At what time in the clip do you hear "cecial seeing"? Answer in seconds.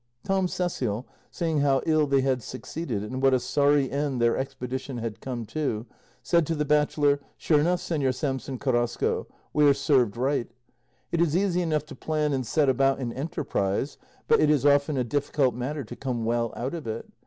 0.47-1.59